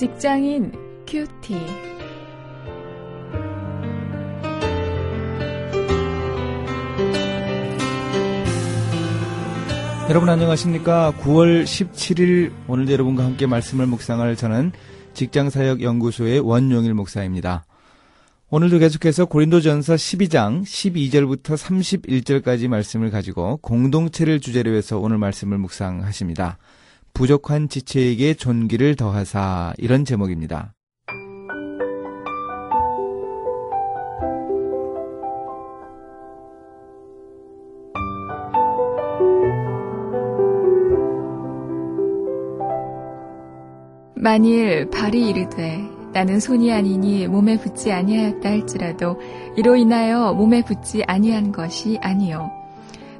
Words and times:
직장인 0.00 0.72
큐티. 1.06 1.54
여러분 10.08 10.30
안녕하십니까? 10.30 11.12
9월 11.20 11.64
17일 11.64 12.50
오늘 12.66 12.90
여러분과 12.90 13.26
함께 13.26 13.44
말씀을 13.44 13.86
묵상할 13.88 14.36
저는 14.36 14.72
직장사역 15.12 15.82
연구소의 15.82 16.40
원용일 16.40 16.94
목사입니다. 16.94 17.66
오늘도 18.48 18.78
계속해서 18.78 19.26
고린도전서 19.26 19.96
12장 19.96 20.62
12절부터 20.62 21.58
31절까지 21.58 22.68
말씀을 22.68 23.10
가지고 23.10 23.58
공동체를 23.58 24.40
주제로 24.40 24.72
해서 24.72 24.98
오늘 24.98 25.18
말씀을 25.18 25.58
묵상하십니다. 25.58 26.56
부족한 27.14 27.68
지체에게 27.68 28.34
존귀를 28.34 28.96
더하사 28.96 29.74
이런 29.78 30.04
제목입니다. 30.04 30.74
만일 44.20 44.90
발이 44.90 45.30
이르되 45.30 45.80
나는 46.12 46.40
손이 46.40 46.70
아니니 46.72 47.26
몸에 47.26 47.56
붙지 47.56 47.90
아니하였다 47.90 48.48
할지라도 48.48 49.18
이로 49.56 49.76
인하여 49.76 50.34
몸에 50.34 50.62
붙지 50.62 51.02
아니한 51.06 51.52
것이 51.52 51.98
아니요 52.02 52.50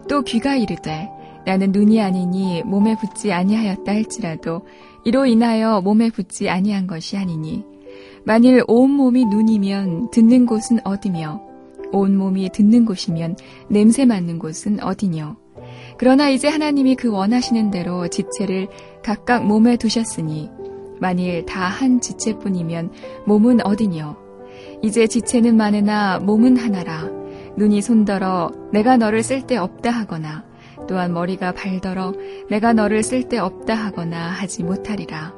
또 0.08 0.22
귀가 0.22 0.56
이르되 0.56 1.08
나는 1.46 1.72
눈이 1.72 2.00
아니니 2.00 2.62
몸에 2.64 2.96
붙지 2.96 3.32
아니하였다 3.32 3.92
할지라도 3.92 4.66
이로 5.04 5.26
인하여 5.26 5.80
몸에 5.80 6.10
붙지 6.10 6.48
아니한 6.48 6.86
것이 6.86 7.16
아니니 7.16 7.64
만일 8.24 8.62
온 8.68 8.90
몸이 8.90 9.24
눈이면 9.26 10.10
듣는 10.10 10.46
곳은 10.46 10.80
어디며 10.84 11.40
온 11.92 12.16
몸이 12.16 12.50
듣는 12.50 12.84
곳이면 12.84 13.36
냄새 13.68 14.04
맡는 14.04 14.38
곳은 14.38 14.82
어디뇨 14.82 15.36
그러나 15.98 16.28
이제 16.28 16.48
하나님이 16.48 16.94
그 16.96 17.10
원하시는 17.10 17.70
대로 17.70 18.08
지체를 18.08 18.68
각각 19.02 19.46
몸에 19.46 19.76
두셨으니 19.76 20.50
만일 21.00 21.46
다 21.46 21.68
한 21.68 22.00
지체뿐이면 22.00 22.92
몸은 23.26 23.66
어디뇨? 23.66 24.16
이제 24.82 25.06
지체는 25.06 25.56
많으나 25.56 26.18
몸은 26.18 26.56
하나라. 26.56 27.08
눈이 27.56 27.82
손더러 27.82 28.50
내가 28.72 28.96
너를 28.96 29.22
쓸데 29.22 29.56
없다 29.56 29.90
하거나 29.90 30.44
또한 30.88 31.12
머리가 31.12 31.52
발더러 31.52 32.14
내가 32.48 32.72
너를 32.72 33.02
쓸데 33.02 33.38
없다 33.38 33.74
하거나 33.74 34.28
하지 34.28 34.62
못하리라. 34.62 35.34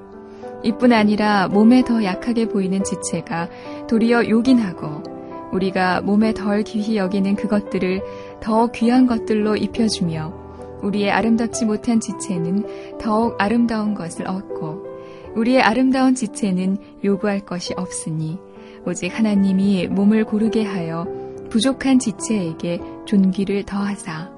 이뿐 0.64 0.92
아니라 0.92 1.48
몸에 1.48 1.82
더 1.82 2.04
약하게 2.04 2.48
보이는 2.48 2.82
지체가 2.84 3.48
도리어 3.88 4.28
요긴하고 4.28 5.50
우리가 5.52 6.00
몸에 6.00 6.32
덜 6.32 6.62
귀히 6.62 6.96
여기는 6.96 7.34
그것들을 7.36 8.02
더 8.40 8.68
귀한 8.68 9.06
것들로 9.06 9.56
입혀주며 9.56 10.42
우리의 10.82 11.10
아름답지 11.10 11.64
못한 11.64 12.00
지체는 12.00 12.98
더욱 12.98 13.36
아름다운 13.38 13.94
것을 13.94 14.26
얻고 14.26 14.92
우리의 15.36 15.62
아름다운 15.62 16.14
지체는 16.14 16.76
요구할 17.04 17.40
것이 17.40 17.74
없으니 17.76 18.38
오직 18.84 19.16
하나님이 19.16 19.88
몸을 19.88 20.24
고르게 20.24 20.64
하여 20.64 21.06
부족한 21.50 21.98
지체에게 21.98 22.80
존귀를 23.04 23.64
더하사 23.64 24.30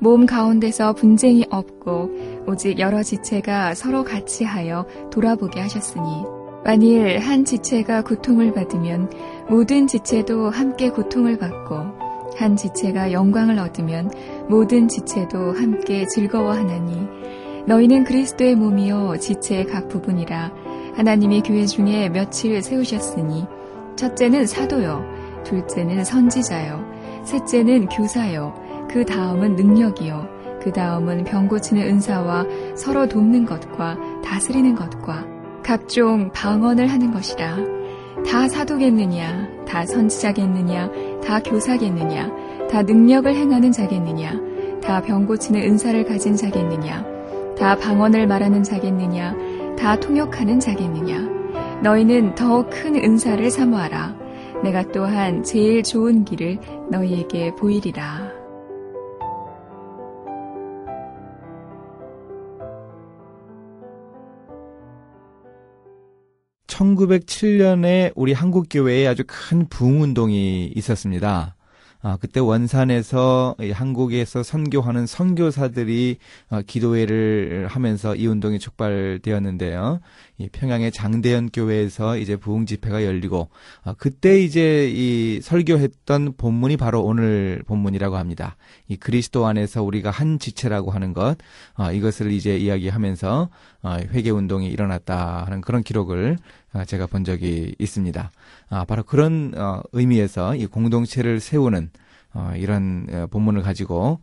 몸 0.00 0.26
가운데서 0.26 0.92
분쟁이 0.92 1.44
없고 1.50 2.44
오직 2.46 2.78
여러 2.78 3.02
지체가 3.02 3.74
서로 3.74 4.04
같이 4.04 4.44
하여 4.44 4.86
돌아보게 5.10 5.60
하셨으니 5.60 6.24
만일 6.64 7.18
한 7.18 7.44
지체가 7.44 8.02
고통을 8.02 8.52
받으면 8.52 9.10
모든 9.48 9.86
지체도 9.86 10.50
함께 10.50 10.90
고통을 10.90 11.38
받고 11.38 12.08
한 12.36 12.56
지체가 12.56 13.12
영광을 13.12 13.58
얻으면 13.58 14.10
모든 14.48 14.86
지체도 14.86 15.52
함께 15.54 16.06
즐거워하나니 16.06 17.64
너희는 17.66 18.04
그리스도의 18.04 18.54
몸이요 18.54 19.16
지체의 19.18 19.66
각 19.66 19.88
부분이라 19.88 20.52
하나님이 20.94 21.42
교회 21.42 21.66
중에 21.66 22.08
며칠 22.08 22.62
세우셨으니 22.62 23.46
첫째는 23.96 24.46
사도요 24.46 25.04
둘째는 25.44 26.04
선지자요 26.04 27.24
셋째는 27.24 27.86
교사요 27.86 28.67
그 28.90 29.04
다음은 29.04 29.56
능력이요 29.56 30.38
그 30.62 30.72
다음은 30.72 31.24
병 31.24 31.48
고치는 31.48 31.82
은사와 31.82 32.46
서로 32.74 33.06
돕는 33.08 33.44
것과 33.46 33.96
다스리는 34.24 34.74
것과 34.74 35.26
각종 35.62 36.30
방언을 36.32 36.86
하는 36.88 37.12
것이라 37.12 37.56
다 38.26 38.48
사도겠느냐 38.48 39.64
다 39.66 39.86
선지자겠느냐 39.86 40.90
다 41.24 41.40
교사겠느냐 41.40 42.30
다 42.70 42.82
능력을 42.82 43.32
행하는 43.34 43.70
자겠느냐 43.72 44.32
다 44.82 45.00
병 45.02 45.26
고치는 45.26 45.60
은사를 45.62 46.04
가진 46.04 46.36
자겠느냐 46.36 47.18
다 47.58 47.76
방언을 47.76 48.28
말하는 48.28 48.62
자겠느냐? 48.62 49.34
다 49.76 49.98
통역하는 49.98 50.60
자겠느냐? 50.60 51.80
너희는 51.82 52.36
더 52.36 52.62
큰 52.70 52.94
은사를 52.94 53.50
사모하라. 53.50 54.14
내가 54.62 54.84
또한 54.92 55.42
제일 55.42 55.82
좋은 55.82 56.24
길을 56.24 56.58
너희에게 56.90 57.56
보이리라. 57.56 58.27
(1907년에) 66.78 68.12
우리 68.14 68.32
한국 68.32 68.66
교회에 68.70 69.08
아주 69.08 69.24
큰 69.26 69.68
부흥 69.68 70.00
운동이 70.00 70.72
있었습니다. 70.76 71.56
아, 72.00 72.16
그때 72.20 72.38
원산에서 72.38 73.56
한국에서 73.72 74.44
선교하는 74.44 75.06
선교사들이 75.06 76.18
어, 76.50 76.60
기도회를 76.64 77.66
하면서 77.68 78.14
이 78.14 78.28
운동이 78.28 78.60
촉발되었는데요. 78.60 79.98
이 80.38 80.48
평양의 80.48 80.92
장대현 80.92 81.50
교회에서 81.50 82.16
이제 82.16 82.36
부흥 82.36 82.66
집회가 82.66 83.04
열리고 83.04 83.48
어, 83.82 83.94
그때 83.98 84.40
이제 84.40 84.88
이 84.88 85.40
설교했던 85.42 86.34
본문이 86.36 86.76
바로 86.76 87.02
오늘 87.02 87.64
본문이라고 87.66 88.16
합니다. 88.16 88.56
이 88.86 88.96
그리스도 88.96 89.46
안에서 89.46 89.82
우리가 89.82 90.10
한 90.10 90.38
지체라고 90.38 90.92
하는 90.92 91.12
것 91.12 91.36
어, 91.74 91.90
이것을 91.90 92.30
이제 92.30 92.56
이야기하면서 92.56 93.48
어, 93.82 93.96
회개 94.12 94.30
운동이 94.30 94.68
일어났다 94.68 95.44
하는 95.46 95.60
그런 95.60 95.82
기록을 95.82 96.36
어, 96.67 96.67
제가 96.84 97.06
본 97.06 97.24
적이 97.24 97.74
있습니다. 97.78 98.30
아, 98.70 98.84
바로 98.84 99.02
그런 99.02 99.52
어, 99.56 99.82
의미에서 99.92 100.56
이 100.56 100.66
공동체를 100.66 101.40
세우는 101.40 101.90
어, 102.34 102.52
이런 102.56 103.06
어, 103.10 103.26
본문을 103.30 103.62
가지고 103.62 104.20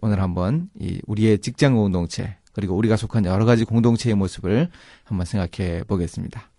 오늘 0.00 0.20
한번 0.20 0.68
이 0.78 1.00
우리의 1.06 1.38
직장 1.38 1.74
공동체 1.74 2.36
그리고 2.52 2.76
우리가 2.76 2.96
속한 2.96 3.24
여러 3.24 3.44
가지 3.44 3.64
공동체의 3.64 4.14
모습을 4.14 4.68
한번 5.04 5.24
생각해 5.24 5.84
보겠습니다. 5.84 6.50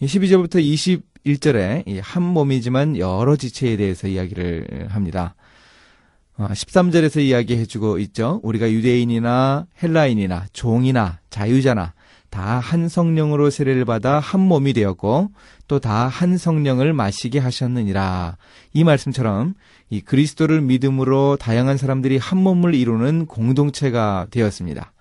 12절부터 0.00 1.02
21절에 1.24 1.86
이한 1.86 2.22
몸이지만 2.22 2.96
여러 2.96 3.36
지체에 3.36 3.76
대해서 3.76 4.08
이야기를 4.08 4.88
합니다. 4.88 5.36
13절에서 6.36 7.20
이야기해주고 7.20 7.98
있죠. 7.98 8.40
우리가 8.42 8.70
유대인이나 8.70 9.66
헬라인이나 9.82 10.46
종이나 10.52 11.20
자유자나 11.30 11.94
다 12.32 12.58
한 12.60 12.88
성령으로 12.88 13.50
세례를 13.50 13.84
받아 13.84 14.18
한 14.18 14.40
몸이 14.40 14.72
되었고 14.72 15.30
또 15.68 15.78
다 15.78 16.08
한 16.08 16.38
성령을 16.38 16.94
마시게 16.94 17.38
하셨느니라. 17.38 18.38
이 18.72 18.84
말씀처럼 18.84 19.52
이 19.90 20.00
그리스도를 20.00 20.62
믿음으로 20.62 21.36
다양한 21.36 21.76
사람들이 21.76 22.16
한 22.16 22.38
몸을 22.38 22.74
이루는 22.74 23.26
공동체가 23.26 24.26
되었습니다. 24.30 24.92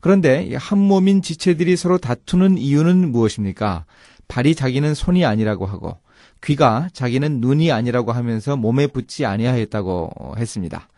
그런데 0.00 0.56
한 0.56 0.78
몸인 0.78 1.22
지체들이 1.22 1.76
서로 1.76 1.98
다투는 1.98 2.58
이유는 2.58 3.12
무엇입니까? 3.12 3.84
발이 4.26 4.56
자기는 4.56 4.94
손이 4.94 5.24
아니라고 5.24 5.66
하고 5.66 5.98
귀가 6.42 6.88
자기는 6.92 7.40
눈이 7.40 7.70
아니라고 7.70 8.10
하면서 8.10 8.56
몸에 8.56 8.88
붙지 8.88 9.24
아니하였다고 9.24 10.34
했습니다. 10.36 10.88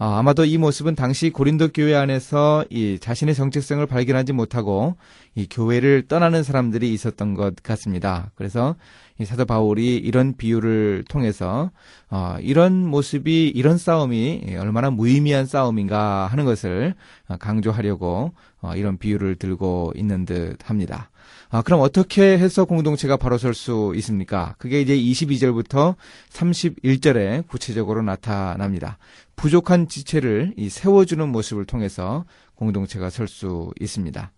어, 0.00 0.14
아마도 0.14 0.46
이 0.46 0.56
모습은 0.56 0.94
당시 0.94 1.28
고린도 1.28 1.72
교회 1.74 1.94
안에서 1.94 2.64
이 2.70 2.98
자신의 2.98 3.34
정체성을 3.34 3.84
발견하지 3.84 4.32
못하고 4.32 4.96
이 5.34 5.46
교회를 5.46 6.08
떠나는 6.08 6.42
사람들이 6.42 6.90
있었던 6.94 7.34
것 7.34 7.56
같습니다. 7.62 8.30
그래서 8.34 8.76
이 9.18 9.26
사도 9.26 9.44
바울이 9.44 9.96
이런 9.96 10.38
비유를 10.38 11.04
통해서 11.06 11.70
어, 12.08 12.36
이런 12.40 12.86
모습이 12.86 13.48
이런 13.48 13.76
싸움이 13.76 14.56
얼마나 14.58 14.88
무의미한 14.88 15.44
싸움인가 15.44 16.28
하는 16.28 16.46
것을 16.46 16.94
강조하려고 17.38 18.32
어, 18.62 18.72
이런 18.76 18.96
비유를 18.96 19.36
들고 19.36 19.92
있는 19.96 20.24
듯 20.24 20.56
합니다. 20.64 21.09
아, 21.48 21.62
그럼 21.62 21.80
어떻게 21.80 22.38
해서 22.38 22.64
공동체가 22.64 23.16
바로 23.16 23.38
설 23.38 23.54
수 23.54 23.92
있습니까? 23.96 24.54
그게 24.58 24.80
이제 24.80 24.96
22절부터 24.96 25.96
31절에 26.30 27.46
구체적으로 27.48 28.02
나타납니다. 28.02 28.98
부족한 29.36 29.88
지체를 29.88 30.54
이 30.56 30.68
세워주는 30.68 31.28
모습을 31.28 31.64
통해서 31.64 32.24
공동체가 32.54 33.10
설 33.10 33.26
수 33.26 33.72
있습니다. 33.80 34.32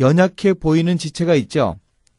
연약해 0.00 0.54
보이는 0.54 0.98
지체가 0.98 1.34
있죠. 1.36 1.76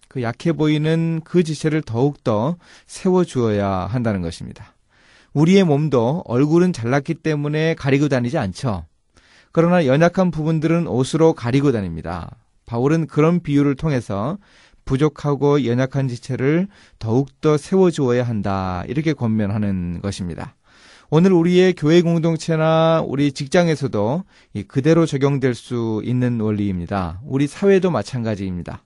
그 0.08 0.22
약해 0.22 0.52
보이는 0.52 1.22
그 1.24 1.44
지체를 1.44 1.82
더욱더 1.82 2.58
세워주어야 2.88 3.68
한다는 3.68 4.22
것입니다. 4.22 4.76
우리의 5.34 5.64
몸도 5.64 6.24
얼굴은 6.26 6.74
잘났기 6.74 7.16
때문에 7.16 7.76
가리고 7.76 8.10
다니지 8.10 8.38
않죠. 8.38 8.86
그러나 9.52 9.86
연약한 9.86 10.32
부분들은 10.32 10.88
옷으로 10.88 11.34
가리고 11.34 11.72
다닙니다. 11.72 12.30
바울은 12.72 13.08
그런 13.08 13.42
비유를 13.42 13.76
통해서 13.76 14.38
부족하고 14.86 15.66
연약한 15.66 16.08
지체를 16.08 16.70
더욱더 17.00 17.58
세워주어야 17.58 18.24
한다. 18.24 18.86
이렇게 18.88 19.12
권면하는 19.12 20.00
것입니다. 20.02 20.56
오늘 21.10 21.34
우리의 21.34 21.74
교회 21.74 22.02
공동체나 22.02 23.04
우리 23.06 23.34
직장에서도 23.34 24.24
그대로 24.70 25.06
적용될 25.06 25.54
수 25.54 26.02
있는 26.06 26.40
원리입니다. 26.40 27.20
우리 27.26 27.46
사회도 27.46 27.92
마찬가지입니다. 27.92 28.86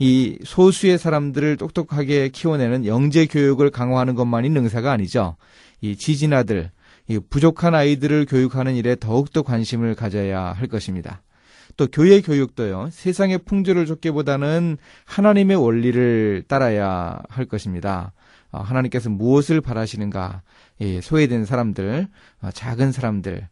이 0.00 0.36
소수의 0.42 0.98
사람들을 0.98 1.56
똑똑하게 1.56 2.30
키워내는 2.30 2.84
영재 2.84 3.26
교육을 3.26 3.70
강화하는 3.70 4.16
것만이 4.16 4.48
능사가 4.48 4.90
아니죠. 4.90 5.36
이 5.80 5.94
지진아들, 5.94 6.72
이 7.06 7.20
부족한 7.30 7.76
아이들을 7.76 8.26
교육하는 8.26 8.74
일에 8.74 8.96
더욱더 8.98 9.42
관심을 9.42 9.94
가져야 9.94 10.46
할 10.52 10.66
것입니다. 10.66 11.22
또 11.76 11.86
교회 11.86 12.20
교육도요, 12.20 12.88
세상의 12.92 13.38
풍조를 13.44 13.86
쫓기보다는 13.86 14.78
하나님의 15.04 15.56
원리를 15.56 16.44
따라야 16.48 17.20
할 17.28 17.44
것입니다. 17.46 18.12
어, 18.52 18.60
하나님께서 18.60 19.10
무엇을 19.10 19.60
바라시는가, 19.60 20.42
소외된 21.02 21.44
사람들, 21.44 22.08
어, 22.42 22.50
작은 22.52 22.92
사람들, 22.92 23.48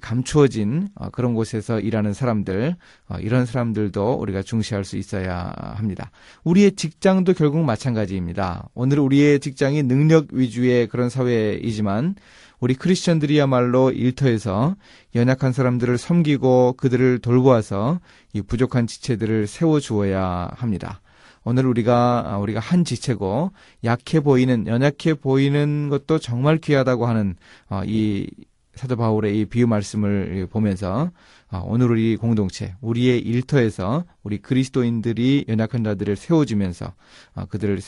감추어진 0.00 0.88
어, 0.94 1.08
그런 1.10 1.34
곳에서 1.34 1.80
일하는 1.80 2.12
사람들, 2.12 2.76
이런 3.20 3.46
사람들도 3.46 4.14
우리가 4.14 4.42
중시할 4.42 4.84
수 4.84 4.96
있어야 4.96 5.52
합니다. 5.76 6.10
우리의 6.44 6.72
직장도 6.72 7.32
결국 7.34 7.64
마찬가지입니다. 7.64 8.68
오늘 8.74 9.00
우리의 9.00 9.40
직장이 9.40 9.82
능력 9.82 10.26
위주의 10.32 10.86
그런 10.86 11.08
사회이지만 11.08 12.16
우리 12.60 12.74
크리스천들이야말로 12.74 13.92
일터에서 13.92 14.76
연약한 15.14 15.52
사람들을 15.52 15.96
섬기고 15.96 16.74
그들을 16.76 17.20
돌보아서 17.20 18.00
이 18.32 18.42
부족한 18.42 18.86
지체들을 18.86 19.46
세워 19.46 19.80
주어야 19.80 20.50
합니다. 20.54 21.00
오늘 21.44 21.66
우리가 21.66 22.24
아, 22.26 22.38
우리가 22.38 22.60
한 22.60 22.84
지체고 22.84 23.52
약해 23.84 24.20
보이는 24.20 24.66
연약해 24.66 25.14
보이는 25.14 25.88
것도 25.88 26.18
정말 26.18 26.58
귀하다고 26.58 27.06
하는 27.06 27.36
어, 27.70 27.82
이 27.86 28.28
사도 28.78 28.96
바울의 28.96 29.40
이 29.40 29.44
비유 29.44 29.66
말씀을 29.66 30.46
보면서 30.50 31.10
어, 31.50 31.62
오늘 31.66 31.90
우리 31.90 32.16
공동체 32.16 32.74
우리의 32.80 33.20
일터에서 33.20 34.04
우리 34.22 34.38
그리스도인들이 34.38 35.46
연약한 35.48 35.82
자들을 35.84 36.16
세워주면서 36.16 36.94
어, 37.34 37.44
그들을 37.46 37.80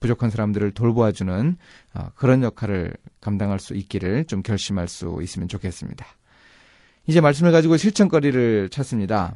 부족한 0.00 0.30
사람들을 0.30 0.70
돌보아주는 0.70 1.56
그런 2.14 2.42
역할을 2.44 2.94
감당할 3.20 3.58
수 3.58 3.74
있기를 3.74 4.24
좀 4.26 4.40
결심할 4.40 4.86
수 4.86 5.18
있으면 5.20 5.48
좋겠습니다. 5.48 6.06
이제 7.08 7.20
말씀을 7.20 7.50
가지고 7.50 7.76
실천거리를 7.76 8.68
찾습니다. 8.68 9.34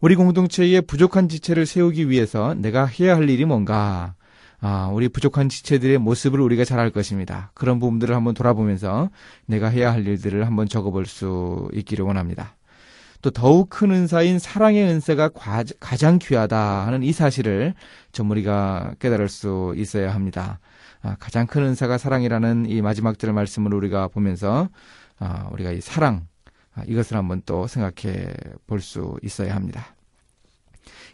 우리 0.00 0.16
공동체의 0.16 0.82
부족한 0.82 1.28
지체를 1.28 1.64
세우기 1.64 2.10
위해서 2.10 2.54
내가 2.54 2.86
해야 2.86 3.14
할 3.14 3.30
일이 3.30 3.44
뭔가? 3.44 4.16
아, 4.64 4.88
우리 4.92 5.08
부족한 5.08 5.48
지체들의 5.48 5.98
모습을 5.98 6.40
우리가 6.40 6.64
잘 6.64 6.78
알 6.78 6.90
것입니다. 6.90 7.50
그런 7.54 7.80
부분들을 7.80 8.14
한번 8.14 8.32
돌아보면서 8.34 9.10
내가 9.46 9.68
해야 9.68 9.92
할 9.92 10.06
일들을 10.06 10.46
한번 10.46 10.68
적어볼 10.68 11.06
수 11.06 11.68
있기를 11.74 12.04
원합니다. 12.04 12.56
또 13.22 13.30
더욱 13.30 13.70
큰 13.70 13.90
은사인 13.90 14.38
사랑의 14.38 14.84
은사가 14.84 15.30
가장 15.80 16.18
귀하다 16.20 16.86
하는 16.86 17.02
이 17.02 17.12
사실을 17.12 17.74
좀 18.12 18.30
우리가 18.30 18.94
깨달을 19.00 19.28
수 19.28 19.74
있어야 19.76 20.14
합니다. 20.14 20.60
아, 21.02 21.16
가장 21.18 21.46
큰 21.48 21.64
은사가 21.64 21.98
사랑이라는 21.98 22.66
이 22.68 22.82
마지막 22.82 23.18
절 23.18 23.32
말씀을 23.32 23.74
우리가 23.74 24.08
보면서 24.08 24.68
아, 25.18 25.48
우리가 25.52 25.72
이 25.72 25.80
사랑 25.80 26.26
아, 26.74 26.82
이것을 26.86 27.16
한번 27.16 27.42
또 27.46 27.66
생각해 27.66 28.32
볼 28.68 28.80
수 28.80 29.16
있어야 29.22 29.56
합니다. 29.56 29.96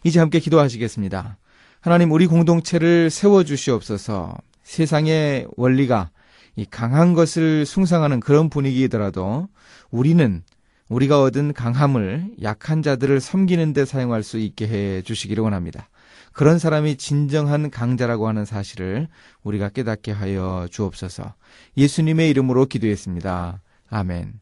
이제 0.03 0.19
함께 0.19 0.39
기도하시겠습니다. 0.39 1.38
하나님 1.81 2.11
우리 2.11 2.27
공동체를 2.27 3.09
세워 3.09 3.45
주시옵소서. 3.45 4.35
세상의 4.63 5.47
원리가 5.55 6.09
이 6.57 6.65
강한 6.65 7.13
것을 7.13 7.65
숭상하는 7.65 8.19
그런 8.19 8.49
분위기이더라도 8.49 9.47
우리는 9.89 10.43
우리가 10.89 11.21
얻은 11.21 11.53
강함을 11.53 12.31
약한 12.41 12.81
자들을 12.81 13.21
섬기는 13.21 13.71
데 13.71 13.85
사용할 13.85 14.23
수 14.23 14.39
있게 14.39 14.67
해 14.67 15.01
주시기를 15.03 15.41
원합니다. 15.41 15.87
그런 16.33 16.59
사람이 16.59 16.97
진정한 16.97 17.71
강자라고 17.71 18.27
하는 18.27 18.43
사실을 18.43 19.07
우리가 19.43 19.69
깨닫게 19.69 20.11
하여 20.11 20.67
주옵소서. 20.69 21.33
예수님의 21.77 22.29
이름으로 22.29 22.65
기도했습니다. 22.65 23.61
아멘. 23.89 24.33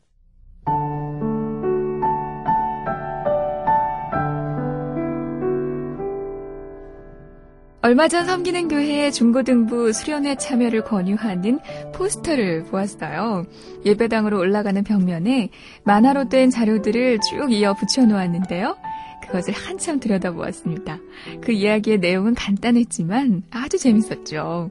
얼마 7.88 8.10
전 8.10 8.26
섬기는 8.26 8.68
교회 8.68 9.10
중고등부 9.10 9.94
수련회 9.94 10.36
참여를 10.36 10.84
권유하는 10.84 11.62
포스터를 11.94 12.66
보았어요. 12.66 13.46
예배당으로 13.86 14.38
올라가는 14.38 14.84
벽면에 14.84 15.48
만화로 15.86 16.28
된 16.28 16.50
자료들을 16.50 17.20
쭉 17.22 17.54
이어 17.54 17.74
붙여놓았는데요. 17.76 18.76
그것을 19.24 19.54
한참 19.54 20.02
들여다보았습니다. 20.02 21.00
그 21.40 21.54
이야기의 21.54 22.00
내용은 22.00 22.36
간단했지만 22.36 23.44
아주 23.52 23.78
재밌었죠. 23.78 24.70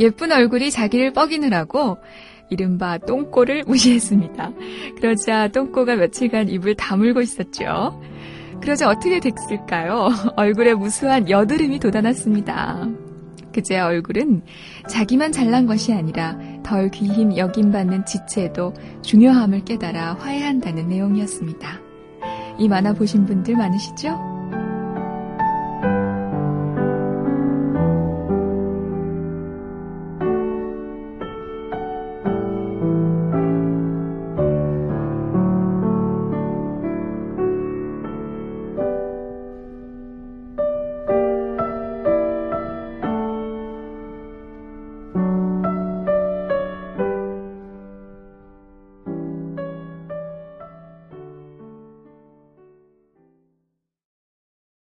예쁜 0.00 0.32
얼굴이 0.32 0.72
자기를 0.72 1.12
뻐기느라고 1.12 1.98
이른바 2.50 2.98
똥꼬를 2.98 3.62
무시했습니다. 3.68 4.50
그러자 4.96 5.48
똥꼬가 5.52 5.94
며칠간 5.94 6.48
입을 6.48 6.74
다물고 6.74 7.20
있었죠. 7.20 8.02
그러자 8.60 8.88
어떻게 8.88 9.20
됐을까요? 9.20 10.08
얼굴에 10.36 10.74
무수한 10.74 11.28
여드름이 11.28 11.78
돋아났습니다. 11.80 12.88
그제 13.52 13.80
얼굴은 13.80 14.42
자기만 14.88 15.32
잘난 15.32 15.66
것이 15.66 15.92
아니라 15.94 16.38
덜 16.62 16.90
귀힘 16.90 17.36
여김받는 17.36 18.04
지체도 18.04 18.74
중요함을 19.02 19.64
깨달아 19.64 20.16
화해한다는 20.18 20.88
내용이었습니다. 20.88 21.80
이 22.58 22.68
만화 22.68 22.92
보신 22.92 23.24
분들 23.24 23.56
많으시죠? 23.56 24.35